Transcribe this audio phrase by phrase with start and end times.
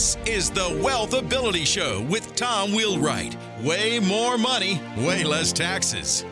[0.00, 3.36] This is the Wealth Ability Show with Tom Wheelwright.
[3.62, 6.24] Way more money, way less taxes.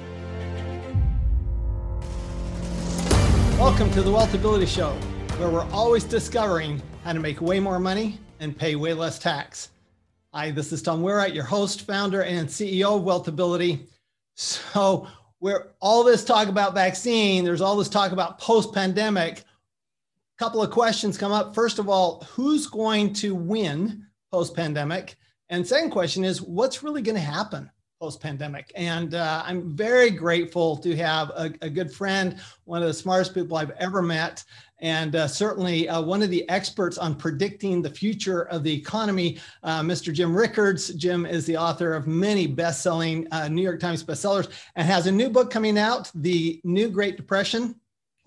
[3.58, 4.92] Welcome to the Wealth Ability Show,
[5.36, 9.68] where we're always discovering how to make way more money and pay way less tax.
[10.32, 13.86] Hi, this is Tom Wheelwright, your host, founder, and CEO of Wealth Ability.
[14.34, 15.06] So,
[15.40, 19.44] where all this talk about vaccine, there's all this talk about post pandemic
[20.38, 21.54] couple of questions come up.
[21.54, 25.16] First of all, who's going to win post pandemic?
[25.48, 27.68] And second question is, what's really going to happen
[28.00, 28.70] post pandemic?
[28.76, 33.34] And uh, I'm very grateful to have a, a, good friend, one of the smartest
[33.34, 34.44] people I've ever met,
[34.80, 39.40] and uh, certainly uh, one of the experts on predicting the future of the economy,
[39.64, 40.12] uh, Mr.
[40.12, 40.94] Jim Rickards.
[40.94, 45.08] Jim is the author of many best selling uh, New York Times bestsellers and has
[45.08, 47.74] a new book coming out, The New Great Depression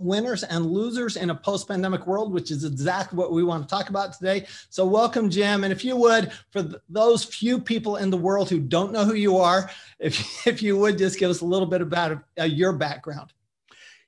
[0.01, 3.73] winners and losers in a post pandemic world, which is exactly what we want to
[3.73, 4.45] talk about today.
[4.69, 5.63] So, welcome, Jim.
[5.63, 9.05] And if you would, for th- those few people in the world who don't know
[9.05, 12.43] who you are, if, if you would just give us a little bit about uh,
[12.43, 13.33] your background.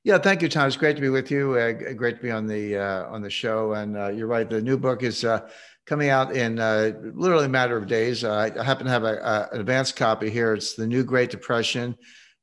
[0.03, 0.67] Yeah, thank you, Tom.
[0.67, 1.53] It's great to be with you.
[1.53, 3.71] Uh, great to be on the uh, on the show.
[3.73, 5.47] And uh, you're right, the new book is uh,
[5.85, 8.25] coming out in uh, literally a matter of days.
[8.25, 10.53] I happen to have a, a, an advanced copy here.
[10.53, 11.97] It's the New Great Depression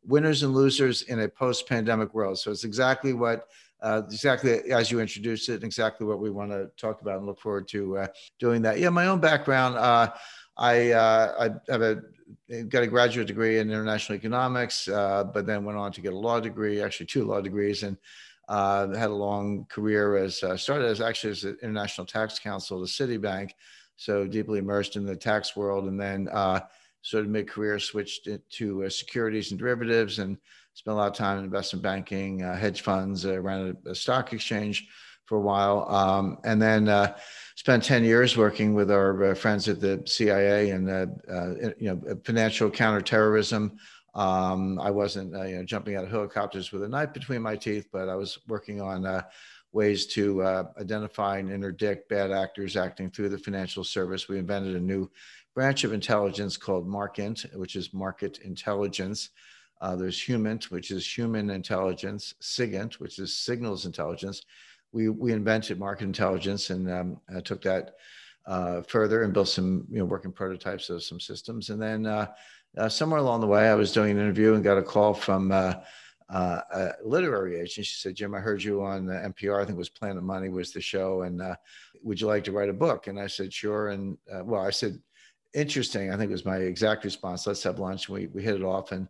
[0.07, 2.39] winners and losers in a post-pandemic world.
[2.39, 3.49] So it's exactly what
[3.83, 7.27] uh, exactly as you introduced it, and exactly what we want to talk about, and
[7.27, 8.07] look forward to uh,
[8.39, 8.79] doing that.
[8.79, 9.77] Yeah, my own background.
[9.77, 10.13] Uh,
[10.57, 12.03] I uh, I have a
[12.69, 16.19] got a graduate degree in international economics, uh, but then went on to get a
[16.19, 17.97] law degree, actually two law degrees, and
[18.49, 22.91] uh, had a long career as started as actually as an international tax counsel to
[22.91, 23.53] Citibank,
[23.97, 26.29] so deeply immersed in the tax world, and then
[27.03, 30.37] sort of mid-career switched to uh, securities and derivatives and
[30.75, 33.95] spent a lot of time in investment banking, uh, hedge funds, uh, ran a, a,
[33.95, 34.89] stock exchange
[35.27, 37.17] for a while, um, and then uh,
[37.57, 41.07] spent 10 years working with our uh, friends at the CIA and uh,
[41.79, 43.77] you know financial counterterrorism.
[44.15, 47.87] Um, I wasn't you know jumping out of helicopters with a knife between my teeth,
[47.93, 49.23] but I was working on
[49.73, 50.43] ways to
[50.81, 54.29] identify and interdict bad actors acting through the financial service.
[54.29, 55.09] We invented a new
[55.61, 59.29] branch of intelligence called Markint, which is market intelligence.
[59.83, 64.41] Uh, there's HUMINT, which is human intelligence, SIGINT, which is signals intelligence.
[64.93, 67.97] We, we invented market intelligence and um, uh, took that
[68.47, 71.69] uh, further and built some, you know, working prototypes of some systems.
[71.69, 72.29] And then uh,
[72.79, 75.53] uh, somewhere along the way, I was doing an interview and got a call from
[75.53, 75.75] uh,
[76.31, 77.85] a literary agent.
[77.85, 79.61] She said, Jim, I heard you on NPR.
[79.61, 81.21] I think it was Planet Money was the show.
[81.21, 81.43] And
[82.03, 83.09] would you like to write a book?
[83.09, 83.89] And I said, sure.
[83.89, 84.17] And
[84.47, 84.99] well, I said,
[85.55, 86.13] interesting.
[86.13, 87.47] I think it was my exact response.
[87.47, 88.09] Let's have lunch.
[88.09, 89.09] We we hit it off and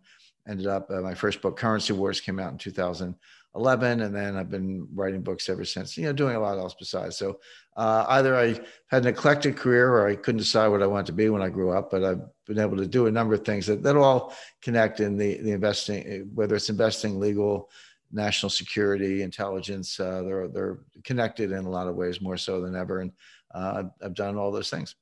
[0.49, 0.91] ended up.
[0.91, 5.23] Uh, my first book, Currency Wars, came out in 2011, and then I've been writing
[5.23, 5.97] books ever since.
[5.97, 7.17] You know, doing a lot else besides.
[7.17, 7.41] So
[7.77, 11.13] uh, either I had an eclectic career, or I couldn't decide what I wanted to
[11.13, 11.91] be when I grew up.
[11.91, 15.17] But I've been able to do a number of things that that all connect in
[15.17, 17.71] the the investing, whether it's investing, legal.
[18.13, 22.75] National security, intelligence, uh, they're they're connected in a lot of ways more so than
[22.75, 23.13] ever, and
[23.55, 24.97] uh, I've done all those things.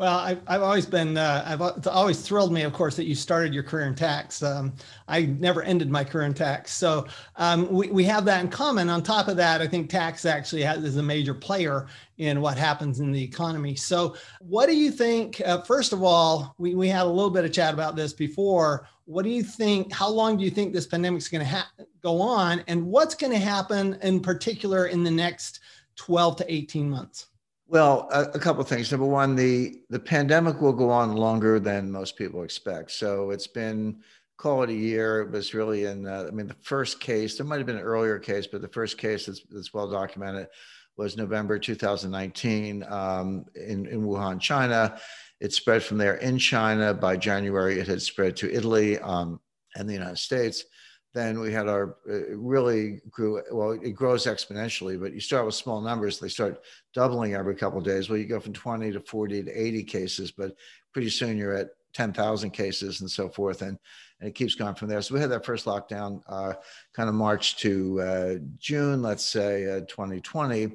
[0.00, 3.14] Well, I've, I've always been, uh, I've it's always thrilled me, of course, that you
[3.14, 4.42] started your career in tax.
[4.42, 4.72] Um,
[5.08, 6.72] I never ended my career in tax.
[6.72, 7.06] So
[7.36, 8.88] um, we, we have that in common.
[8.88, 12.56] On top of that, I think tax actually has, is a major player in what
[12.56, 13.76] happens in the economy.
[13.76, 15.42] So, what do you think?
[15.44, 18.88] Uh, first of all, we, we had a little bit of chat about this before.
[19.04, 19.92] What do you think?
[19.92, 21.70] How long do you think this pandemic is going to ha-
[22.02, 22.64] go on?
[22.68, 25.60] And what's going to happen in particular in the next
[25.96, 27.26] 12 to 18 months?
[27.70, 28.90] Well, a, a couple of things.
[28.90, 32.90] Number one, the the pandemic will go on longer than most people expect.
[32.90, 34.02] So it's been
[34.38, 35.20] call it a year.
[35.20, 36.04] It was really in.
[36.04, 37.36] Uh, I mean, the first case.
[37.36, 40.48] There might have been an earlier case, but the first case that's, that's well documented
[40.96, 44.98] was November 2019 um, in in Wuhan, China.
[45.38, 46.92] It spread from there in China.
[46.92, 49.38] By January, it had spread to Italy um,
[49.76, 50.64] and the United States
[51.12, 55.54] then we had our it really grew well it grows exponentially but you start with
[55.54, 56.62] small numbers they start
[56.94, 60.54] doubling every couple days well you go from 20 to 40 to 80 cases but
[60.92, 63.62] pretty soon you're at 10,000 cases and so forth.
[63.62, 63.78] And,
[64.20, 65.02] and it keeps going from there.
[65.02, 66.54] So we had that first lockdown uh,
[66.94, 70.72] kind of March to uh, June, let's say uh, 2020.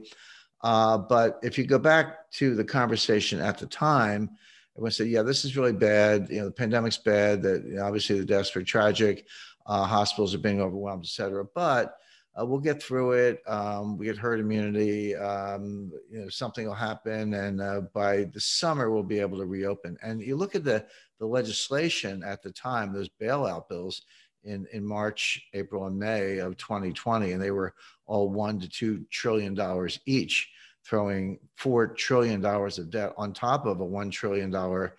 [0.61, 4.29] Uh, but if you go back to the conversation at the time,
[4.75, 6.27] everyone said, yeah, this is really bad.
[6.29, 7.43] You know, the pandemic's bad.
[7.43, 9.27] That you know, obviously the deaths were tragic.
[9.65, 11.45] Uh, hospitals are being overwhelmed, et cetera.
[11.55, 11.97] But
[12.39, 13.41] uh, we'll get through it.
[13.47, 15.15] Um, we get herd immunity.
[15.15, 19.45] Um, you know, something will happen, and uh, by the summer we'll be able to
[19.45, 19.97] reopen.
[20.03, 20.85] And you look at the
[21.19, 24.01] the legislation at the time; those bailout bills
[24.43, 27.73] in in March, April, and May of 2020, and they were
[28.05, 30.49] all one to two trillion dollars each,
[30.85, 34.97] throwing four trillion dollars of debt on top of a one trillion dollar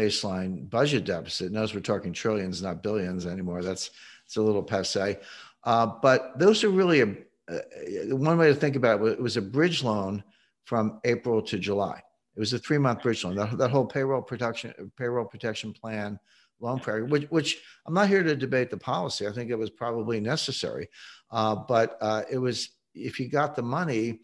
[0.00, 1.52] baseline budget deficit.
[1.52, 3.62] Notice we're talking trillions, not billions anymore.
[3.62, 3.90] That's
[4.26, 5.18] it's a little passe.
[5.64, 7.08] Uh, but those are really a,
[7.50, 9.12] uh, one way to think about it.
[9.12, 10.22] It was a bridge loan
[10.64, 12.00] from April to July.
[12.36, 13.34] It was a three month bridge loan.
[13.34, 16.18] That, that whole payroll protection payroll protection plan
[16.60, 19.26] loan program, which, which I'm not here to debate the policy.
[19.26, 20.88] I think it was probably necessary,
[21.30, 24.20] uh, but uh, it was if you got the money.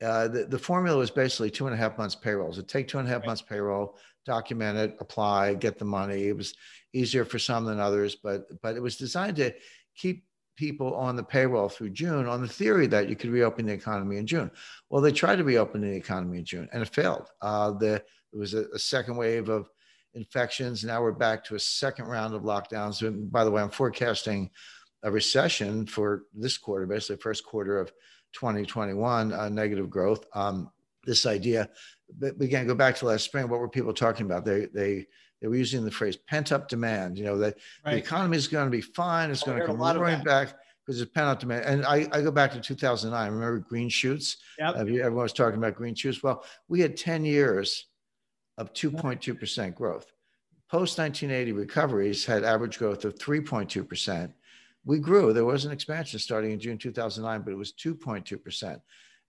[0.00, 2.52] Uh, the, the formula was basically two and a half months payroll.
[2.52, 6.28] So take two and a half months payroll, document it, apply, get the money.
[6.28, 6.54] It was
[6.92, 9.52] easier for some than others, but but it was designed to
[9.96, 10.24] keep
[10.58, 14.16] people on the payroll through June on the theory that you could reopen the economy
[14.16, 14.50] in June.
[14.90, 17.28] Well, they tried to reopen the economy in June and it failed.
[17.40, 19.70] Uh, the, there was a, a, second wave of
[20.14, 20.82] infections.
[20.82, 23.06] Now we're back to a second round of lockdowns.
[23.06, 24.50] And by the way, I'm forecasting
[25.04, 27.92] a recession for this quarter, basically first quarter of
[28.32, 30.26] 2021, uh, negative growth.
[30.34, 30.72] Um,
[31.08, 31.68] this idea,
[32.18, 33.48] but again, go back to last spring.
[33.48, 34.44] What were people talking about?
[34.44, 35.06] They they
[35.40, 37.18] they were using the phrase pent up demand.
[37.18, 37.92] You know, that right.
[37.92, 39.30] the economy is going to be fine.
[39.30, 41.64] It's oh, going to come roaring back because it's pent up demand.
[41.64, 43.32] And I, I go back to 2009.
[43.32, 44.38] Remember green shoots?
[44.58, 44.76] Yep.
[44.76, 46.22] Everyone was talking about green shoots.
[46.22, 47.86] Well, we had 10 years
[48.56, 50.06] of 2.2% growth.
[50.70, 54.32] Post 1980 recoveries had average growth of 3.2%.
[54.84, 55.32] We grew.
[55.32, 58.80] There was an expansion starting in June 2009, but it was 2.2%.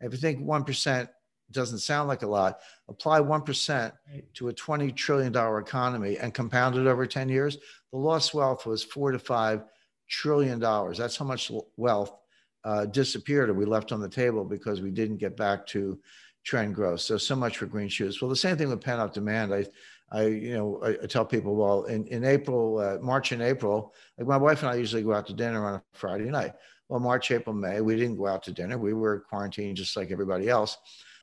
[0.01, 1.09] If you think 1%
[1.51, 2.59] doesn't sound like a lot.
[2.87, 3.91] Apply 1%
[4.35, 7.57] to a $20 trillion economy and compound it over 10 years.
[7.91, 9.63] The lost wealth was four to five
[10.07, 10.97] trillion dollars.
[10.97, 12.15] That's how much wealth
[12.63, 15.99] uh, disappeared or we left on the table because we didn't get back to
[16.43, 17.01] trend growth.
[17.01, 18.21] So, so much for green shoots.
[18.21, 19.53] Well, the same thing with pent up demand.
[19.53, 19.65] I,
[20.11, 23.93] I, you know, I, I tell people, well, in, in April, uh, March and April,
[24.17, 26.53] like my wife and I usually go out to dinner on a Friday night.
[26.87, 28.77] Well, March, April, May, we didn't go out to dinner.
[28.77, 30.77] We were quarantined just like everybody else.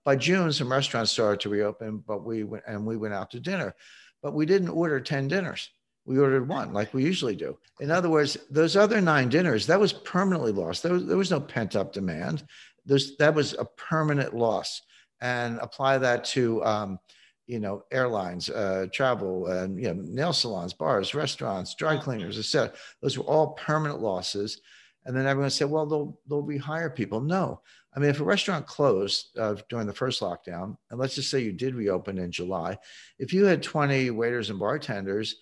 [0.07, 3.41] By June, some restaurants started to reopen, but we went and we went out to
[3.41, 3.75] dinner,
[4.23, 5.69] but we didn't order 10 dinners.
[6.05, 7.59] We ordered one like we usually do.
[7.81, 10.85] In other words, those other nine dinners, that was permanently lost.
[10.85, 12.45] There was, there was no pent up demand.
[12.85, 14.81] There's, that was a permanent loss.
[15.21, 17.01] And apply that to, um,
[17.49, 22.73] you know, airlines, uh, travel, and you know, nail salons, bars, restaurants, dry cleaners, etc.
[23.03, 24.61] Those were all permanent losses.
[25.05, 27.21] And then everyone said, well, they'll they'll rehire people.
[27.21, 27.61] No,
[27.97, 31.41] I mean, if a restaurant closed uh, during the first lockdown, and let's just say
[31.41, 32.77] you did reopen in July,
[33.19, 35.37] if you had 20 waiters and bartenders,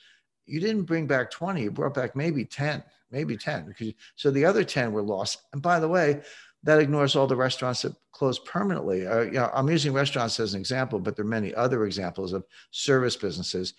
[0.46, 3.66] you didn't bring back 20, you brought back maybe 10, maybe 10.
[3.66, 5.42] Because, so the other 10 were lost.
[5.52, 6.22] And by the way,
[6.62, 9.06] that ignores all the restaurants that closed permanently.
[9.06, 12.32] Uh, you know, I'm using restaurants as an example, but there are many other examples
[12.32, 13.74] of service businesses.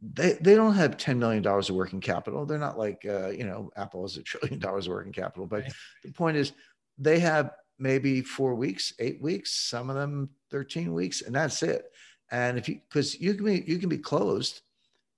[0.00, 2.46] They, they don't have $10 million of working capital.
[2.46, 5.46] They're not like, uh, you know, Apple has a trillion dollars of working capital.
[5.46, 5.72] But right.
[6.02, 6.52] the point is,
[6.98, 11.90] they have maybe four weeks, eight weeks, some of them 13 weeks, and that's it.
[12.30, 14.62] And if you, because you can be, you can be closed,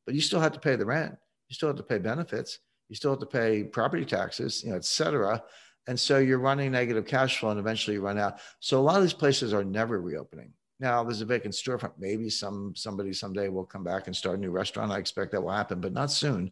[0.04, 1.16] but you still have to pay the rent,
[1.48, 2.58] you still have to pay benefits,
[2.88, 5.42] you still have to pay property taxes, you know, et cetera.
[5.88, 8.40] And so you're running negative cash flow and eventually you run out.
[8.60, 10.52] So a lot of these places are never reopening.
[10.78, 11.92] Now there's a vacant storefront.
[11.98, 14.92] Maybe some somebody someday will come back and start a new restaurant.
[14.92, 16.50] I expect that will happen, but not soon.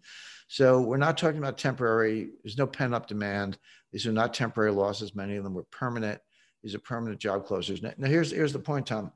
[0.49, 2.31] So we're not talking about temporary.
[2.43, 3.59] There's no pent up demand.
[3.93, 5.14] These are not temporary losses.
[5.14, 6.21] Many of them were permanent.
[6.62, 7.83] These are permanent job closures.
[7.83, 9.12] Now, now here's here's the point, Tom.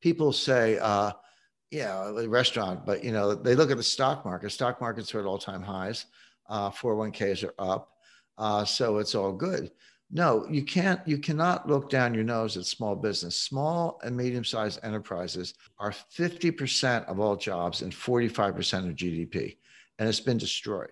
[0.00, 1.12] People say, uh,
[1.70, 4.50] yeah, a restaurant, but you know they look at the stock market.
[4.50, 6.06] Stock markets are at all time highs.
[6.48, 7.92] Uh, 401ks are up,
[8.36, 9.70] uh, so it's all good.
[10.12, 11.00] No, you can't.
[11.06, 13.38] You cannot look down your nose at small business.
[13.38, 19.56] Small and medium-sized enterprises are 50% of all jobs and 45% of GDP,
[19.98, 20.90] and it's been destroyed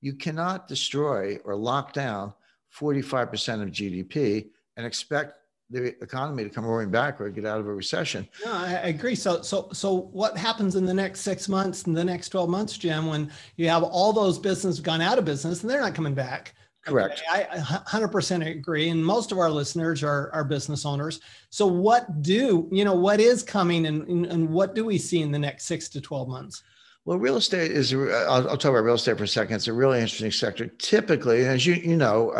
[0.00, 2.32] you cannot destroy or lock down
[2.78, 7.66] 45% of GDP and expect the economy to come roaring back or get out of
[7.66, 8.28] a recession.
[8.44, 9.16] No, I agree.
[9.16, 12.78] So, so, so what happens in the next six months and the next 12 months,
[12.78, 16.14] Jim, when you have all those businesses gone out of business and they're not coming
[16.14, 16.54] back?
[16.86, 17.22] Correct.
[17.28, 18.90] Okay, I 100% agree.
[18.90, 21.20] And most of our listeners are, are business owners.
[21.50, 25.32] So what do, you know, what is coming and, and what do we see in
[25.32, 26.62] the next six to 12 months?
[27.04, 29.56] Well, real estate is, uh, I'll, I'll, talk about real estate for a second.
[29.56, 30.66] It's a really interesting sector.
[30.66, 32.30] Typically, as you, you know,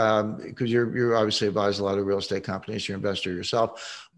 [0.44, 3.32] because um, you're, you're obviously advised a lot of real estate companies, you're an investor
[3.32, 4.08] yourself.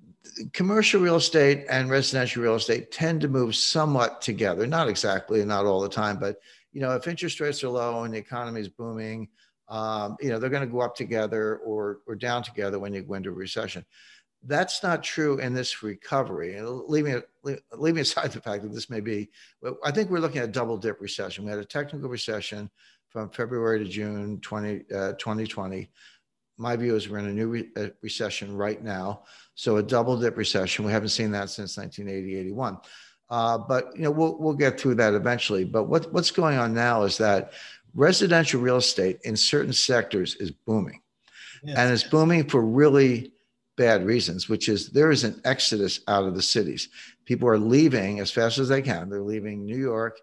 [0.53, 5.67] Commercial real estate and residential real estate tend to move somewhat together, not exactly not
[5.67, 6.41] all the time, but
[6.73, 9.29] you know, if interest rates are low and the economy is booming,
[9.69, 13.03] um, you know, they're going to go up together or, or down together when you
[13.03, 13.85] go into a recession.
[14.45, 16.57] That's not true in this recovery.
[16.57, 17.23] And leaving,
[17.73, 19.31] leaving aside the fact that this may be,
[19.85, 21.45] I think we're looking at a double dip recession.
[21.45, 22.71] We had a technical recession
[23.09, 25.91] from February to June 20, uh, 2020.
[26.57, 29.23] My view is we're in a new re- uh, recession right now.
[29.55, 30.85] So a double dip recession.
[30.85, 32.79] We haven't seen that since 1980, 81.
[33.31, 35.65] Uh, but you know we'll we'll get through that eventually.
[35.65, 37.53] But what what's going on now is that
[37.95, 41.01] residential real estate in certain sectors is booming,
[41.63, 41.77] yes.
[41.77, 43.33] and it's booming for really
[43.77, 46.89] bad reasons, which is there is an exodus out of the cities.
[47.25, 49.09] People are leaving as fast as they can.
[49.09, 50.19] They're leaving New York,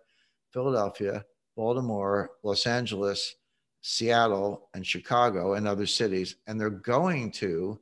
[0.52, 3.36] Philadelphia, Baltimore, Los Angeles,
[3.82, 7.80] Seattle, and Chicago, and other cities, and they're going to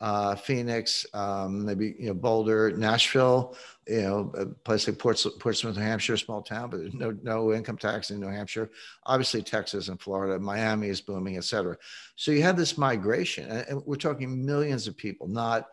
[0.00, 3.54] uh, Phoenix, um, maybe you know Boulder, Nashville,
[3.86, 7.76] you know a place like Portsmouth, Portsmouth, New Hampshire, small town, but no no income
[7.76, 8.70] tax in New Hampshire.
[9.04, 11.76] Obviously, Texas and Florida, Miami is booming, et cetera.
[12.16, 15.66] So you have this migration, and we're talking millions of people, not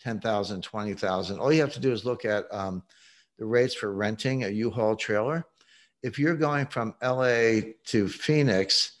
[0.00, 1.38] 10,000, 20,000.
[1.38, 2.82] All you have to do is look at um,
[3.38, 5.44] the rates for renting a U-Haul trailer.
[6.02, 8.92] If you're going from LA to Phoenix,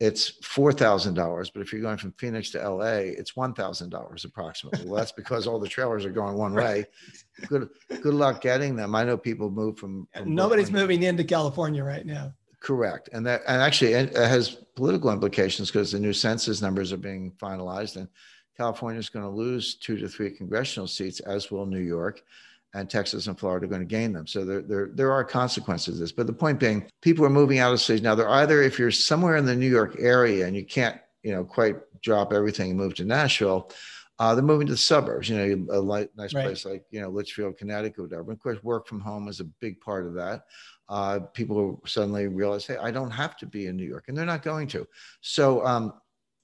[0.00, 1.50] it's four thousand dollars.
[1.50, 4.86] But if you're going from Phoenix to LA, it's one thousand dollars approximately.
[4.86, 6.86] Well, that's because all the trailers are going one way.
[7.46, 7.68] Good
[8.02, 8.94] good luck getting them.
[8.94, 10.82] I know people move from, from nobody's Brooklyn.
[10.82, 12.32] moving into California right now.
[12.60, 16.98] Correct, and that and actually it has political implications because the new census numbers are
[16.98, 18.08] being finalized, and
[18.56, 22.22] California is going to lose two to three congressional seats, as will New York
[22.74, 24.26] and Texas and Florida are going to gain them.
[24.26, 26.12] So there, there, there are consequences to this.
[26.12, 28.02] But the point being, people are moving out of cities.
[28.02, 31.32] Now, they're either, if you're somewhere in the New York area and you can't, you
[31.32, 33.70] know, quite drop everything and move to Nashville,
[34.20, 36.44] uh, they're moving to the suburbs, you know, a light, nice right.
[36.44, 38.30] place like, you know, Litchfield, Connecticut, whatever.
[38.30, 40.44] Of course, work from home is a big part of that.
[40.88, 44.26] Uh, people suddenly realize, hey, I don't have to be in New York, and they're
[44.26, 44.86] not going to.
[45.22, 45.94] So, um,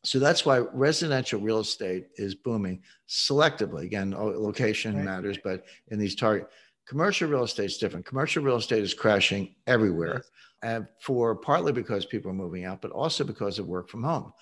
[0.06, 3.82] so that's why residential real estate is booming selectively.
[3.82, 5.04] Again, location right.
[5.04, 6.48] matters, but in these target
[6.86, 8.06] commercial real estate is different.
[8.06, 10.30] Commercial real estate is crashing everywhere, yes.
[10.62, 14.32] and for partly because people are moving out, but also because of work from home.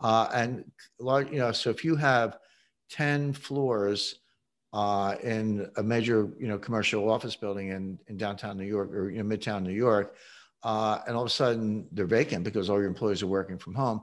[0.00, 0.64] Uh, and
[0.98, 2.38] large, you know, so if you have
[2.88, 4.14] ten floors
[4.72, 9.10] uh, in a major, you know, commercial office building in, in downtown New York or
[9.10, 10.16] you know, midtown New York,
[10.62, 13.74] uh, and all of a sudden they're vacant because all your employees are working from
[13.74, 14.00] home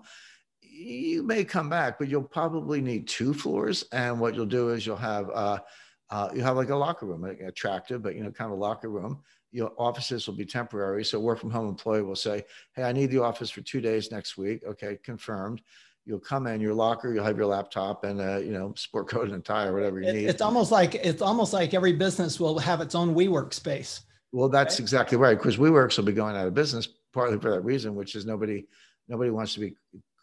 [0.77, 3.85] you may come back, but you'll probably need two floors.
[3.91, 5.59] And what you'll do is you'll have uh,
[6.09, 8.89] uh, you have like a locker room, attractive, but you know, kind of a locker
[8.89, 9.21] room.
[9.51, 11.03] Your offices will be temporary.
[11.03, 14.11] So work from home employee will say, "Hey, I need the office for two days
[14.11, 15.61] next week." Okay, confirmed.
[16.05, 17.13] You'll come in your locker.
[17.13, 20.09] You'll have your laptop and uh, you know sport coat and tie or whatever you
[20.09, 20.29] it, need.
[20.29, 24.01] It's almost like it's almost like every business will have its own WeWork space.
[24.31, 24.83] Well, that's okay.
[24.83, 28.15] exactly right because WeWorks will be going out of business partly for that reason, which
[28.15, 28.65] is nobody
[29.07, 29.75] nobody wants to be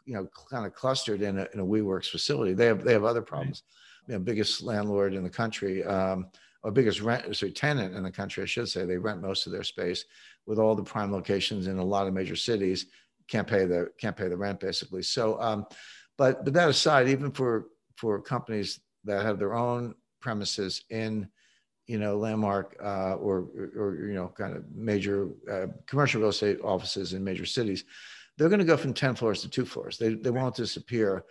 [0.05, 2.55] you know kind of clustered in a, in a WeWorks facility.
[2.55, 3.63] They have they have other problems.
[3.67, 4.13] Right.
[4.13, 6.27] You know, biggest landlord in the country, um,
[6.63, 8.85] or biggest rent sorry, tenant in the country, I should say.
[8.85, 10.05] They rent most of their space
[10.47, 12.87] with all the prime locations in a lot of major cities.
[13.29, 15.03] Can't pay the can't pay the rent basically.
[15.03, 15.67] So, um,
[16.19, 21.29] but but that aside, even for for companies that have their own premises in
[21.87, 26.31] you know landmark uh, or, or, or you know kind of major uh, commercial real
[26.31, 27.85] estate offices in major cities
[28.37, 29.99] they're going to go from 10 floors to two floors.
[29.99, 31.25] They, they won't disappear.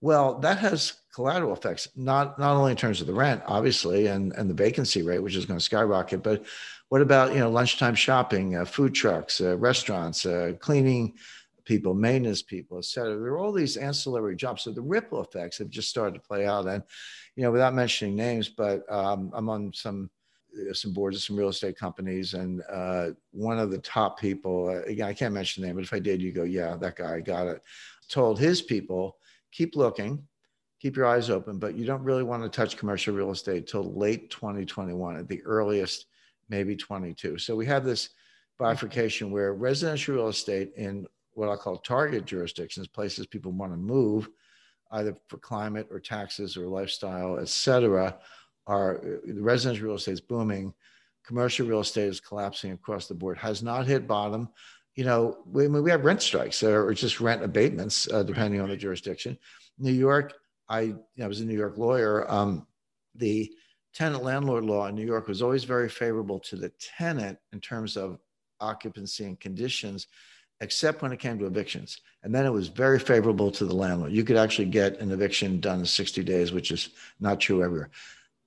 [0.00, 4.32] Well, that has collateral effects, not, not only in terms of the rent, obviously, and,
[4.32, 6.44] and the vacancy rate, which is going to skyrocket, but
[6.88, 11.14] what about, you know, lunchtime shopping, uh, food trucks, uh, restaurants, uh, cleaning
[11.64, 13.16] people, maintenance people, et cetera.
[13.16, 14.62] There are all these ancillary jobs.
[14.62, 16.66] So the ripple effects have just started to play out.
[16.66, 16.82] And,
[17.36, 20.10] you know, without mentioning names, but um, I'm on some
[20.72, 24.82] some boards of some real estate companies, and uh, one of the top people, uh,
[24.88, 27.20] again, I can't mention the name, but if I did, you go, yeah, that guy
[27.20, 27.62] got it.
[28.08, 29.16] Told his people,
[29.52, 30.22] keep looking,
[30.80, 33.94] keep your eyes open, but you don't really want to touch commercial real estate till
[33.94, 36.06] late 2021 at the earliest,
[36.48, 37.38] maybe 22.
[37.38, 38.10] So we have this
[38.58, 43.76] bifurcation where residential real estate in what I call target jurisdictions, places people want to
[43.76, 44.28] move,
[44.92, 48.18] either for climate or taxes or lifestyle, et cetera
[48.70, 50.72] our the residential real estate is booming,
[51.26, 53.36] commercial real estate is collapsing across the board.
[53.36, 54.48] Has not hit bottom.
[54.94, 58.76] You know, we, we have rent strikes or just rent abatements uh, depending on the
[58.76, 59.38] jurisdiction.
[59.78, 60.34] New York,
[60.68, 62.30] I, you know, I was a New York lawyer.
[62.30, 62.66] Um,
[63.14, 63.50] the
[63.94, 67.96] tenant landlord law in New York was always very favorable to the tenant in terms
[67.96, 68.18] of
[68.60, 70.06] occupancy and conditions,
[70.60, 72.00] except when it came to evictions.
[72.22, 74.12] And then it was very favorable to the landlord.
[74.12, 77.90] You could actually get an eviction done in 60 days, which is not true everywhere.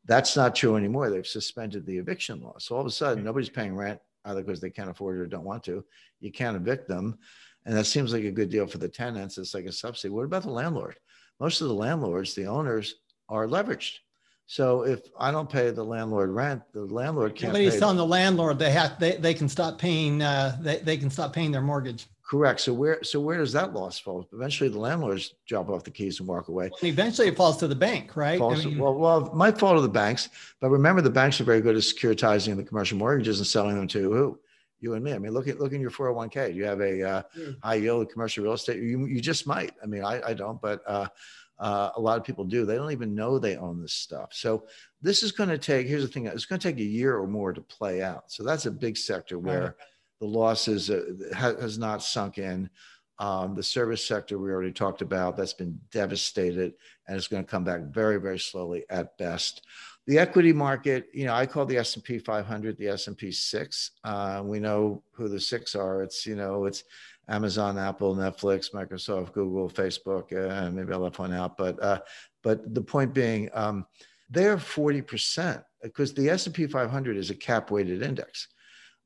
[0.06, 1.10] That's not true anymore.
[1.10, 2.56] They've suspended the eviction law.
[2.60, 5.28] So all of a sudden, nobody's paying rent either because they can't afford it or
[5.28, 5.84] don't want to.
[6.20, 7.18] You can't evict them.
[7.66, 9.38] And that seems like a good deal for the tenants.
[9.38, 10.14] It's like a subsidy.
[10.14, 10.98] What about the landlord?
[11.40, 12.96] Most of the landlords, the owners,
[13.30, 14.00] are leveraged.
[14.46, 17.54] So if I don't pay the landlord rent, the landlord can't.
[17.54, 21.10] Nobody's telling the landlord they have they, they can stop paying uh, they, they can
[21.10, 22.08] stop paying their mortgage.
[22.34, 22.62] Correct.
[22.62, 24.28] So where so where does that loss fall?
[24.34, 26.72] Eventually, the landlords drop off the keys and walk away.
[26.82, 28.42] And eventually, it falls to the bank, right?
[28.42, 31.44] I mean, well, well, it might fall to the banks, but remember, the banks are
[31.44, 34.40] very good at securitizing the commercial mortgages and selling them to who?
[34.80, 35.14] You and me.
[35.14, 36.56] I mean, look at look in your 401k.
[36.56, 37.56] You have a uh, mm.
[37.62, 38.82] high yield commercial real estate.
[38.82, 39.74] You you just might.
[39.84, 41.10] I mean, I, I don't, but uh,
[41.60, 42.66] uh, a lot of people do.
[42.66, 44.30] They don't even know they own this stuff.
[44.34, 44.66] So
[45.04, 45.86] this is going to take.
[45.86, 48.32] Here's the thing: it's going to take a year or more to play out.
[48.32, 49.74] So that's a big sector where right.
[50.24, 51.04] The losses uh,
[51.36, 52.70] has not sunk in.
[53.20, 56.74] Um, the service sector we already talked about that's been devastated
[57.08, 59.66] and it's going to come back very very slowly at best.
[60.08, 64.60] The equity market you know i call the s&p 500 the s&p 6 uh, we
[64.60, 66.02] know who the six are.
[66.04, 66.84] It's you know it's
[67.28, 72.00] amazon apple netflix microsoft google facebook uh, maybe i left one out but uh,
[72.42, 73.86] but the point being um,
[74.30, 78.48] they're 40% because the s&p 500 is a cap weighted index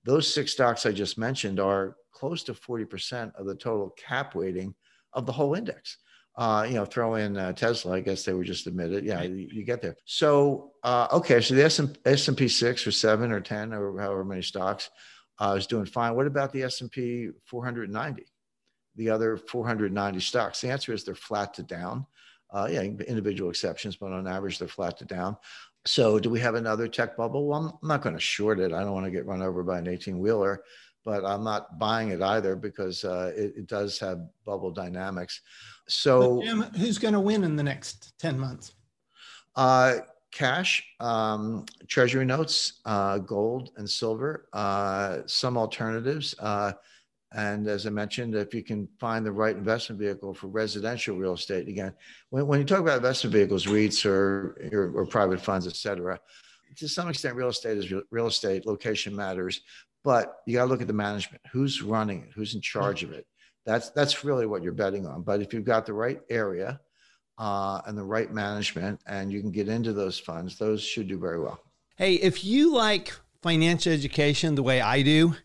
[0.07, 4.73] those six stocks i just mentioned are close to 40% of the total cap weighting
[5.13, 5.97] of the whole index.
[6.35, 7.95] Uh, you know, throw in uh, Tesla.
[7.95, 9.03] I guess they were just admitted.
[9.03, 9.95] Yeah, you, you get there.
[10.05, 14.23] So, uh, okay, so the S and P six or seven or ten or however
[14.23, 14.91] many stocks
[15.39, 16.15] uh, is doing fine.
[16.15, 18.23] What about the S and P 490?
[18.95, 20.61] The other 490 stocks.
[20.61, 22.05] The answer is they're flat to down.
[22.49, 25.35] Uh, yeah, individual exceptions, but on average they're flat to down.
[25.85, 27.47] So, do we have another tech bubble?
[27.47, 28.73] Well, I'm not going to short it.
[28.73, 30.63] I don't want to get run over by an 18 wheeler
[31.07, 35.39] but I'm not buying it either because uh, it, it, does have bubble dynamics.
[35.87, 38.73] So, Jim, who's going to win in the next 10 months?
[39.55, 39.99] Uh,
[40.33, 46.35] cash, um, treasury notes, uh, gold, and silver, uh, some alternatives.
[47.37, 51.35] And as I mentioned, if you can find the right investment vehicle for residential real
[51.35, 51.93] estate, again,
[52.31, 56.19] when, when you talk about investment vehicles, REITs or, or, or private funds, et cetera,
[56.75, 58.65] to some extent, real estate is real estate.
[58.65, 59.61] Location matters,
[60.03, 61.41] but you got to look at the management.
[61.51, 62.29] Who's running it?
[62.33, 63.27] Who's in charge of it?
[63.67, 65.21] That's that's really what you're betting on.
[65.21, 66.79] But if you've got the right area
[67.37, 71.19] uh, and the right management, and you can get into those funds, those should do
[71.19, 71.59] very well.
[71.97, 75.35] Hey, if you like financial education the way I do,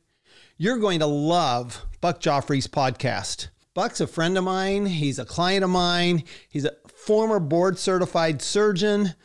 [0.63, 3.49] you're going to love Buck Joffrey's podcast.
[3.75, 4.87] Buck's a friend of mine.
[4.87, 6.23] He's a client of mine.
[6.49, 9.17] He's a former board certified surgeon,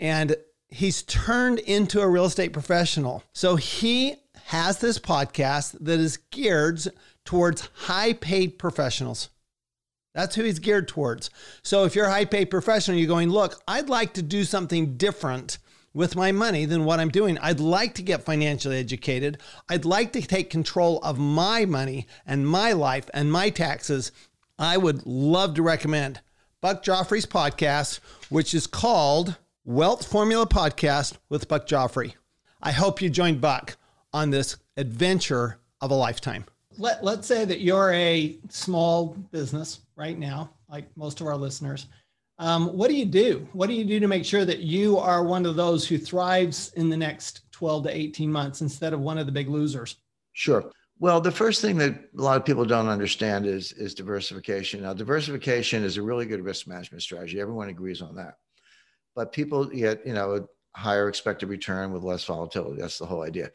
[0.00, 0.34] and
[0.66, 3.22] he's turned into a real estate professional.
[3.32, 6.82] So he has this podcast that is geared
[7.24, 9.28] towards high paid professionals.
[10.12, 11.30] That's who he's geared towards.
[11.62, 14.96] So if you're a high paid professional, you're going, look, I'd like to do something
[14.96, 15.58] different
[15.92, 17.38] with my money than what I'm doing.
[17.38, 19.38] I'd like to get financially educated.
[19.68, 24.12] I'd like to take control of my money and my life and my taxes.
[24.58, 26.20] I would love to recommend
[26.60, 32.14] Buck Joffrey's podcast, which is called Wealth Formula Podcast with Buck Joffrey.
[32.62, 33.76] I hope you join Buck
[34.12, 36.44] on this adventure of a lifetime.
[36.78, 41.86] Let, let's say that you're a small business right now, like most of our listeners.
[42.40, 43.46] Um, what do you do?
[43.52, 46.72] What do you do to make sure that you are one of those who thrives
[46.72, 49.96] in the next 12 to 18 months instead of one of the big losers?
[50.32, 50.72] Sure.
[50.98, 54.82] Well, the first thing that a lot of people don't understand is, is diversification.
[54.82, 57.38] Now, diversification is a really good risk management strategy.
[57.38, 58.36] Everyone agrees on that.
[59.14, 62.80] But people get, you know, a higher expected return with less volatility.
[62.80, 63.50] That's the whole idea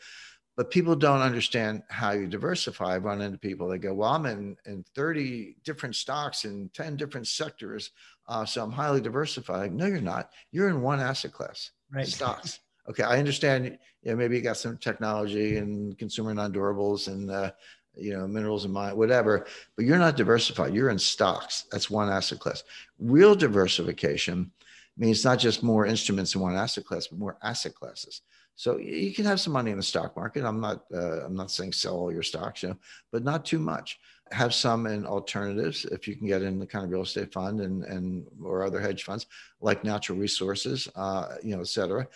[0.58, 2.93] but people don't understand how you diversify.
[2.93, 6.95] I run into people that go, well, I'm in, in 30 different stocks in 10
[6.95, 7.91] different sectors.
[8.27, 9.73] Uh, so I'm highly diversified.
[9.73, 10.31] No, you're not.
[10.51, 12.07] You're in one asset class, right?
[12.07, 12.59] Stocks.
[12.89, 13.03] Okay.
[13.03, 13.77] I understand.
[14.01, 17.51] You know, maybe you got some technology and consumer non-durables and, uh,
[17.95, 20.73] you know, minerals and mine, whatever, but you're not diversified.
[20.73, 21.65] You're in stocks.
[21.71, 22.63] That's one asset class.
[22.99, 24.51] Real diversification
[24.97, 28.21] means not just more instruments in one asset class, but more asset classes.
[28.55, 30.45] So you can have some money in the stock market.
[30.45, 32.77] I'm not uh, I'm not saying sell all your stocks, you know,
[33.11, 33.99] but not too much.
[34.31, 37.61] Have some in alternatives if you can get in the kind of real estate fund
[37.61, 39.27] and and or other hedge funds
[39.61, 42.07] like natural resources, uh, you know, et cetera.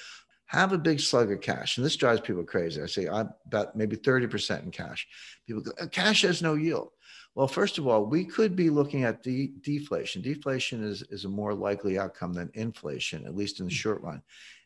[0.46, 2.82] Have a big slug of cash, and this drives people crazy.
[2.82, 5.08] I say I bet maybe 30% in cash.
[5.46, 6.90] People go, uh, cash has no yield.
[7.36, 10.24] Well, first of all, we could be looking at de- deflation.
[10.24, 14.24] Deflation is, is a more likely outcome than inflation, at least in the short run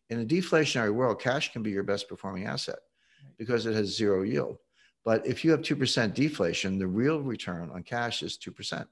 [0.10, 2.80] in a deflationary world, cash can be your best performing asset
[3.38, 4.58] because it has zero yield.
[5.06, 8.86] But if you have 2% deflation, the real return on cash is 2%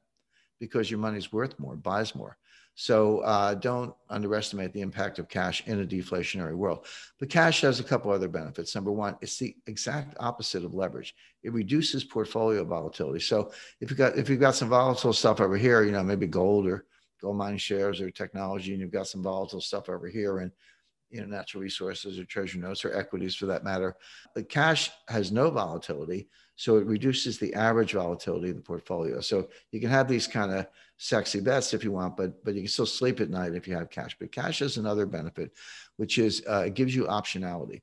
[0.59, 2.37] because your money's worth more, buys more.
[2.75, 6.85] So uh, don't underestimate the impact of cash in a deflationary world.
[7.19, 8.73] But cash has a couple other benefits.
[8.73, 11.13] Number one, it's the exact opposite of leverage.
[11.43, 13.19] It reduces portfolio volatility.
[13.19, 16.27] So if you got if you've got some volatile stuff over here, you know maybe
[16.27, 16.85] gold or
[17.21, 20.51] gold mining shares or technology, and you've got some volatile stuff over here, and
[21.11, 23.95] you know natural resources or treasury notes or equities for that matter.
[24.33, 29.21] But cash has no volatility, so it reduces the average volatility of the portfolio.
[29.21, 32.61] So you can have these kind of sexy bets if you want, but but you
[32.61, 34.15] can still sleep at night if you have cash.
[34.19, 35.51] But cash has another benefit,
[35.97, 37.81] which is uh, it gives you optionality.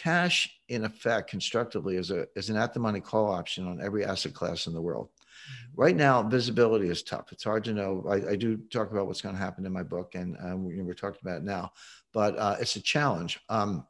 [0.00, 4.02] Cash, in effect, constructively is a is an at the money call option on every
[4.02, 5.10] asset class in the world.
[5.10, 5.80] Mm-hmm.
[5.80, 7.32] Right now, visibility is tough.
[7.32, 8.06] It's hard to know.
[8.08, 10.80] I, I do talk about what's going to happen in my book, and uh, we,
[10.80, 11.72] are talking about it now,
[12.14, 13.40] but uh, it's a challenge.
[13.50, 13.86] Um,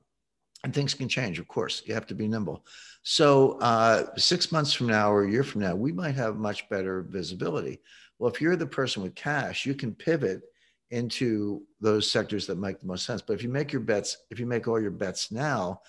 [0.64, 1.80] and things can change, of course.
[1.86, 2.66] You have to be nimble.
[3.04, 6.68] So, uh, six months from now or a year from now, we might have much
[6.68, 7.82] better visibility.
[8.18, 10.42] Well, if you're the person with cash, you can pivot
[10.90, 13.22] into those sectors that make the most sense.
[13.22, 15.80] But if you make your bets, if you make all your bets now,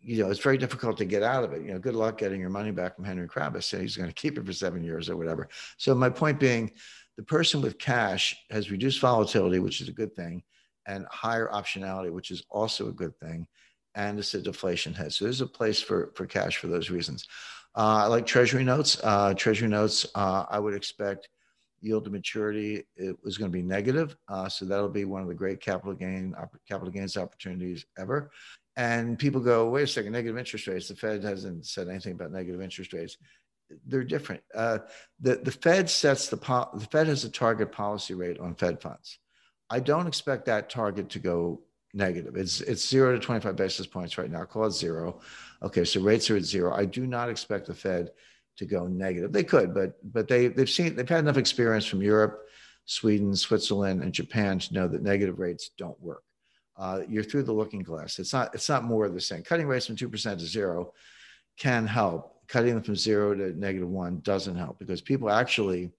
[0.00, 1.62] you know, it's very difficult to get out of it.
[1.62, 3.78] You know, good luck getting your money back from Henry Kravis.
[3.78, 5.48] He's going to keep it for seven years or whatever.
[5.78, 6.72] So my point being,
[7.16, 10.42] the person with cash has reduced volatility, which is a good thing,
[10.86, 13.48] and higher optionality, which is also a good thing
[13.96, 15.16] and it's a deflation hedge.
[15.16, 17.26] So there's a place for, for cash for those reasons.
[17.74, 19.00] Uh, I like treasury notes.
[19.02, 21.28] Uh, treasury notes, uh, I would expect
[21.80, 24.16] yield to maturity it was going to be negative.
[24.28, 26.34] Uh, so that'll be one of the great capital gain
[26.68, 28.30] capital gains opportunities ever.
[28.76, 30.88] And people go, wait a second, negative interest rates.
[30.88, 33.16] The Fed hasn't said anything about negative interest rates.
[33.86, 34.42] They're different.
[34.54, 34.78] Uh,
[35.20, 38.80] the the Fed sets the po- the Fed has a target policy rate on Fed
[38.80, 39.18] funds.
[39.68, 41.62] I don't expect that target to go
[41.92, 42.36] negative.
[42.36, 44.44] It's it's zero to 25 basis points right now.
[44.44, 45.20] Call it zero.
[45.62, 46.74] Okay, so rates are at zero.
[46.74, 48.10] I do not expect the Fed
[48.56, 49.32] to go negative.
[49.32, 52.46] They could, but but they they've seen they've had enough experience from Europe,
[52.84, 56.22] Sweden, Switzerland, and Japan to know that negative rates don't work.
[56.76, 58.18] Uh, you're through the looking glass.
[58.18, 59.42] It's not it's not more of the same.
[59.42, 60.92] Cutting rates from two percent to zero
[61.58, 62.32] can help.
[62.48, 65.90] Cutting them from zero to negative one doesn't help because people actually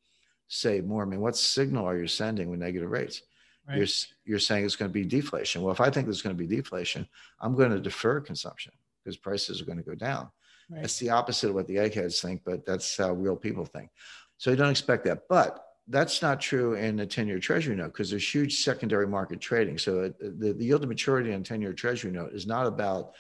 [0.48, 1.04] save more.
[1.04, 3.22] I mean, what signal are you sending with negative rates?
[3.68, 3.80] Right.
[3.80, 3.88] You're,
[4.24, 5.62] you're saying it's going to be deflation.
[5.62, 7.06] Well, if I think there's going to be deflation,
[7.42, 8.72] I'm going to defer consumption
[9.04, 10.30] because prices are going to go down.
[10.70, 10.82] Right.
[10.82, 13.90] That's the opposite of what the eggheads think, but that's how real people think.
[14.38, 15.24] So you don't expect that.
[15.30, 19.40] But that's not true in a 10 year treasury note because there's huge secondary market
[19.40, 19.78] trading.
[19.78, 23.14] So the, the yield to maturity on 10 year treasury note is not about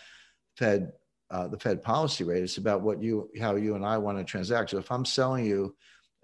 [0.57, 0.91] Fed,
[1.31, 2.43] uh, the Fed policy rate.
[2.43, 4.71] It's about what you, how you and I want to transact.
[4.71, 5.75] So if I'm selling you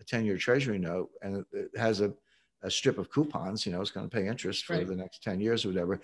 [0.02, 2.14] a 10 year treasury note and it has a
[2.64, 4.88] a strip of coupons, you know, it's going to pay interest for right.
[4.88, 6.00] the next 10 years or whatever.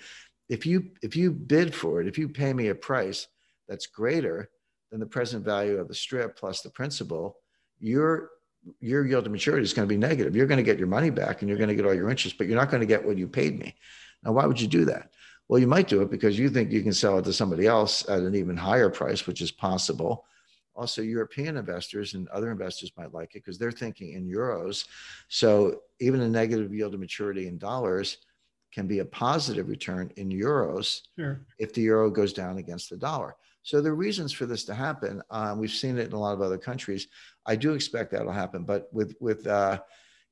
[0.49, 3.27] If you if you bid for it, if you pay me a price
[3.67, 4.49] that's greater
[4.91, 7.37] than the present value of the strip plus the principal,
[7.79, 8.31] your
[8.81, 10.35] your yield to maturity is going to be negative.
[10.35, 12.37] You're going to get your money back and you're going to get all your interest,
[12.37, 13.73] but you're not going to get what you paid me.
[14.21, 15.11] Now, why would you do that?
[15.47, 18.07] Well, you might do it because you think you can sell it to somebody else
[18.09, 20.25] at an even higher price, which is possible
[20.79, 24.85] also European investors and other investors might like it because they're thinking in euros.
[25.27, 28.17] So even a negative yield to maturity in dollars
[28.71, 31.41] can be a positive return in euros sure.
[31.57, 33.35] if the euro goes down against the dollar.
[33.63, 35.21] So there are reasons for this to happen.
[35.29, 37.07] Um, we've seen it in a lot of other countries.
[37.45, 39.79] I do expect that'll happen, but with with uh,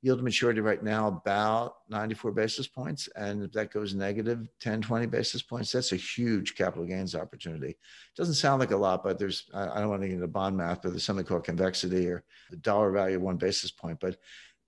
[0.01, 3.09] yield maturity right now about 94 basis points.
[3.15, 7.71] And if that goes negative 10, 20 basis points, that's a huge capital gains opportunity.
[7.71, 7.77] It
[8.15, 10.81] doesn't sound like a lot, but there's, I don't want to get into bond math,
[10.81, 13.99] but there's something called convexity or the dollar value of one basis point.
[13.99, 14.17] But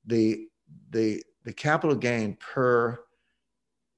[0.06, 0.48] the,
[0.90, 3.00] the, the capital gain per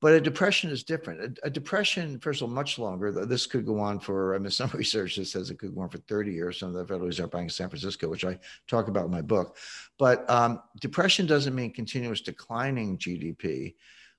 [0.00, 1.38] But a depression is different.
[1.44, 3.12] A, a, depression, first of all, much longer.
[3.24, 5.88] This could go on for, I mean, some research that says it could go on
[5.88, 6.58] for 30 years.
[6.58, 8.36] Some of the Federal Reserve Bank of San Francisco, which I
[8.66, 9.56] talk about in my book.
[10.00, 13.74] But um, depression doesn't mean continuous declining GDP.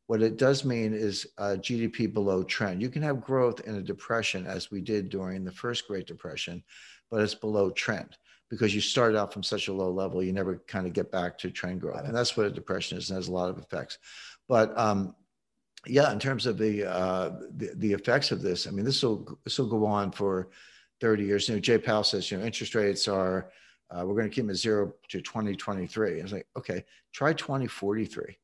[0.08, 2.82] What it does mean is uh, GDP below trend.
[2.82, 6.64] You can have growth in a depression, as we did during the first Great Depression,
[7.10, 8.18] but it's below trend
[8.50, 11.38] because you started out from such a low level, you never kind of get back
[11.40, 12.06] to trend growth.
[12.06, 13.98] And that's what a depression is, and has a lot of effects.
[14.48, 15.16] But um,
[15.88, 19.40] yeah, in terms of the, uh, the, the effects of this, I mean, this will
[19.44, 20.50] this will go on for
[21.02, 21.50] 30 years.
[21.50, 23.50] You know, Jay Powell says, you know, interest rates are
[23.90, 26.20] uh, we're going to keep them at zero to 2023.
[26.20, 28.38] It's like, okay, try 2043,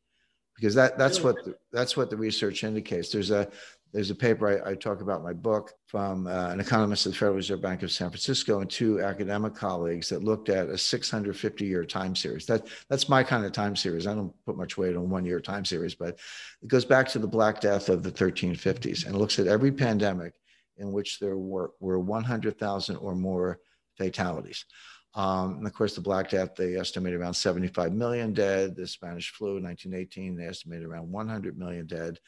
[0.61, 3.09] because that that's what the, that's what the research indicates.
[3.11, 3.49] There's a
[3.93, 7.11] there's a paper I, I talk about in my book from uh, an economist at
[7.11, 10.77] the Federal Reserve Bank of San Francisco and two academic colleagues that looked at a
[10.77, 12.45] 650 year time series.
[12.45, 14.07] That, that's my kind of time series.
[14.07, 16.19] I don't put much weight on one year time series, but
[16.61, 20.35] it goes back to the Black Death of the 1350s and looks at every pandemic
[20.77, 23.59] in which there were, were 100,000 or more
[23.97, 24.65] fatalities.
[25.13, 28.75] Um, and of course, the Black Death, they estimated around 75 million dead.
[28.75, 32.19] The Spanish flu in 1918, they estimated around 100 million dead.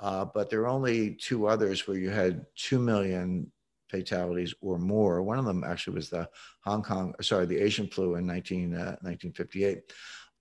[0.00, 3.50] Uh, but there are only two others where you had 2 million
[3.88, 5.22] fatalities or more.
[5.22, 6.28] One of them actually was the
[6.64, 9.92] Hong Kong, sorry, the Asian flu in 19, uh, 1958.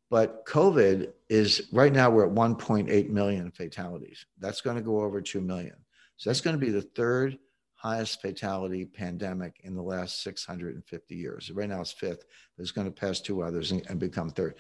[0.10, 4.25] But COVID is right now, we're at 1.8 million fatalities.
[4.39, 5.75] That's going to go over 2 million.
[6.17, 7.38] So that's going to be the third
[7.84, 11.52] highest fatality pandemic in the last 650 years.
[11.52, 12.24] Right now it's fifth,
[12.56, 14.56] but it's going to pass two others and, and, become third.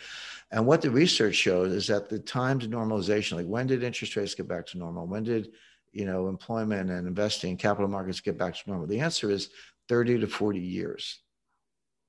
[0.51, 4.17] And what the research shows is that the time to normalization, like when did interest
[4.17, 5.07] rates get back to normal?
[5.07, 5.53] When did
[5.93, 8.87] you know employment and investing, capital markets get back to normal?
[8.87, 9.51] The answer is
[9.87, 11.21] 30 to 40 years,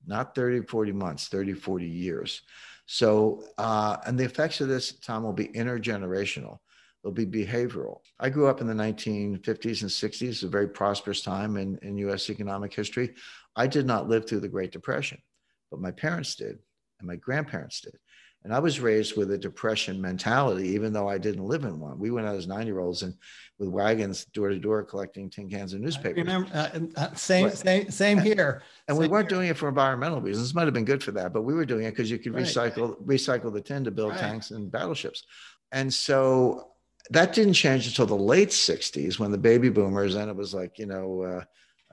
[0.05, 2.41] not 30, 40 months, 30, 40 years.
[2.87, 6.59] So, uh, and the effects of this, Tom, will be intergenerational.
[7.05, 7.99] It'll be behavioral.
[8.19, 12.31] I grew up in the 1950s and 60s, a very prosperous time in, in US
[12.31, 13.13] economic history.
[13.55, 15.21] I did not live through the Great Depression,
[15.69, 16.57] but my parents did,
[16.97, 17.95] and my grandparents did.
[18.43, 21.99] And I was raised with a depression mentality, even though I didn't live in one.
[21.99, 23.13] We went out as nine year olds and
[23.59, 26.27] with wagons door to door collecting tin cans and newspapers.
[26.27, 27.57] I remember, uh, uh, same, right.
[27.57, 28.63] same, same here.
[28.87, 29.37] And same we weren't here.
[29.37, 30.47] doing it for environmental reasons.
[30.47, 32.33] This might have been good for that, but we were doing it because you could
[32.33, 32.43] right.
[32.43, 34.19] recycle recycle the tin to build right.
[34.19, 35.23] tanks and battleships.
[35.71, 36.71] And so
[37.11, 40.79] that didn't change until the late 60s when the baby boomers and it was like
[40.79, 41.43] you know uh,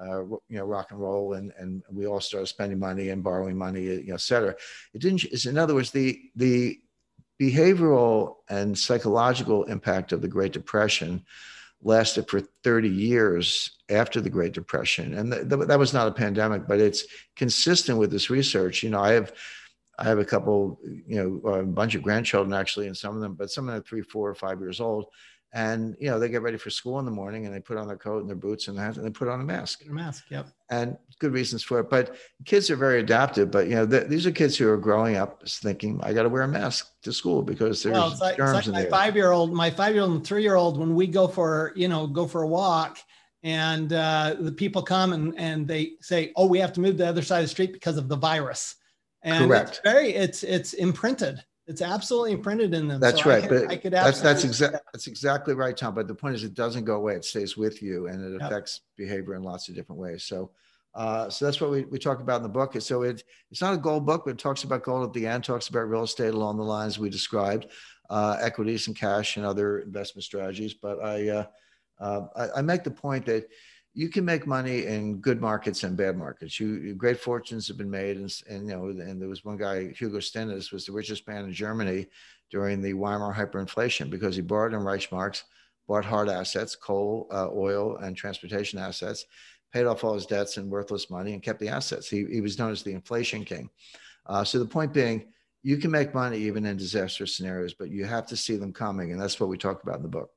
[0.02, 3.56] uh, you know rock and roll and and we all started spending money and borrowing
[3.56, 4.54] money you know et cetera.
[4.94, 6.78] It didn't in other words the the
[7.40, 11.24] behavioral and psychological impact of the great depression
[11.82, 16.12] lasted for 30 years after the great depression and th- th- that was not a
[16.12, 17.04] pandemic but it's
[17.36, 18.82] consistent with this research.
[18.82, 19.32] You know i have
[20.02, 23.34] I have a couple, you know, a bunch of grandchildren actually, and some of them,
[23.34, 25.06] but some of them are three, four, or five years old.
[25.54, 27.86] And you know, they get ready for school in the morning, and they put on
[27.86, 29.84] their coat and their boots and and they put on a mask.
[29.86, 30.48] A mask, yep.
[30.70, 31.90] And good reasons for it.
[31.90, 33.50] But kids are very adaptive.
[33.50, 36.30] But you know, th- these are kids who are growing up thinking, "I got to
[36.30, 38.90] wear a mask to school because there's well, it's like, germs like in my there."
[38.90, 42.98] Five-year-old, my five-year-old and three-year-old, when we go for you know go for a walk,
[43.42, 47.04] and uh, the people come and and they say, "Oh, we have to move to
[47.04, 48.76] the other side of the street because of the virus."
[49.22, 49.68] And Correct.
[49.68, 53.76] it's very it's it's imprinted it's absolutely imprinted in them that's so right but I
[53.76, 56.96] could that's that's exactly that's exactly right tom but the point is it doesn't go
[56.96, 60.50] away it stays with you and it affects behavior in lots of different ways so
[60.94, 62.78] uh, so that's what we, we talk about in the book.
[62.80, 65.44] So it, it's not a gold book, but it talks about gold at the end,
[65.44, 67.66] talks about real estate along the lines we described,
[68.10, 70.74] uh, equities and cash and other investment strategies.
[70.74, 71.44] But I, uh,
[71.98, 73.48] uh I, I make the point that
[73.94, 76.58] you can make money in good markets and bad markets.
[76.58, 79.92] You great fortunes have been made, and, and you know, and there was one guy,
[79.92, 82.06] Hugo Stinnes, was the richest man in Germany
[82.50, 85.42] during the Weimar hyperinflation because he borrowed in Reichsmarks,
[85.86, 89.26] bought hard assets, coal, uh, oil, and transportation assets,
[89.72, 92.08] paid off all his debts and worthless money, and kept the assets.
[92.08, 93.68] He he was known as the inflation king.
[94.24, 95.26] Uh, so the point being,
[95.62, 99.12] you can make money even in disastrous scenarios, but you have to see them coming,
[99.12, 100.30] and that's what we talk about in the book.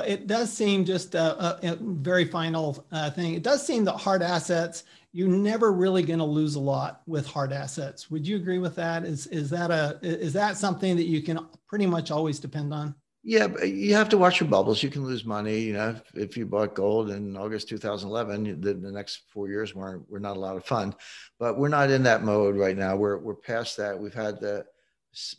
[0.00, 3.34] It does seem just a, a, a very final uh, thing.
[3.34, 7.24] It does seem that hard assets, you're never really going to lose a lot with
[7.24, 8.10] hard assets.
[8.10, 9.04] Would you agree with that?
[9.04, 12.96] Is is that a is that something that you can pretty much always depend on?
[13.22, 14.82] Yeah, you have to watch your bubbles.
[14.82, 15.60] You can lose money.
[15.60, 19.74] You know, if, if you bought gold in August 2011, the, the next four years
[19.74, 20.94] weren't were not a lot of fun.
[21.38, 22.96] But we're not in that mode right now.
[22.96, 23.96] We're we're past that.
[23.96, 24.66] We've had the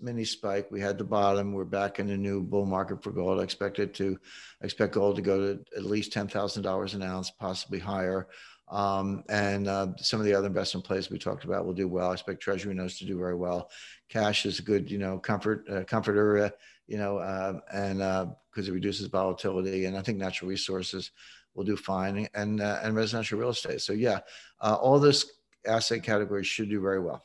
[0.01, 0.71] mini spike.
[0.71, 1.53] We had the bottom.
[1.53, 3.39] We're back in a new bull market for gold.
[3.39, 4.17] I expect it to
[4.61, 8.27] expect gold to go to at least ten thousand dollars an ounce, possibly higher.
[8.67, 12.09] Um, and uh, some of the other investment plays we talked about will do well.
[12.09, 13.69] I expect Treasury notes to do very well.
[14.09, 16.51] Cash is a good, you know, comfort uh, comforter.
[16.87, 19.85] You know, uh, and because uh, it reduces volatility.
[19.85, 21.11] And I think natural resources
[21.55, 23.81] will do fine, and uh, and residential real estate.
[23.81, 24.19] So yeah,
[24.61, 25.31] uh, all those
[25.65, 27.23] asset categories should do very well.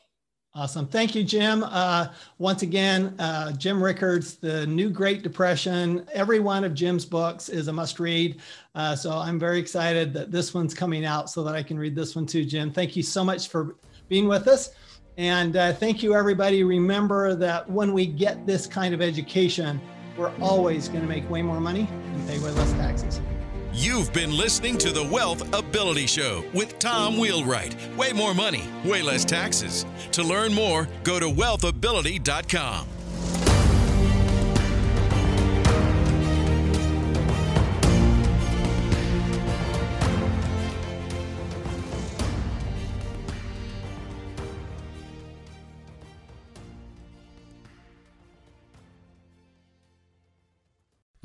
[0.53, 0.85] Awesome.
[0.85, 1.63] Thank you, Jim.
[1.63, 6.05] Uh, once again, uh, Jim Rickards, The New Great Depression.
[6.11, 8.41] Every one of Jim's books is a must read.
[8.75, 11.95] Uh, so I'm very excited that this one's coming out so that I can read
[11.95, 12.69] this one too, Jim.
[12.69, 13.77] Thank you so much for
[14.09, 14.71] being with us.
[15.17, 16.65] And uh, thank you, everybody.
[16.65, 19.79] Remember that when we get this kind of education,
[20.17, 23.21] we're always going to make way more money and pay way less taxes.
[23.73, 27.73] You've been listening to the Wealth Ability Show with Tom Wheelwright.
[27.95, 29.85] Way more money, way less taxes.
[30.11, 32.87] To learn more, go to wealthability.com.